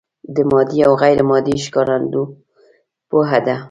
[0.35, 2.21] د مادي او غیر مادي ښکارندو
[3.09, 3.55] پوهه ده.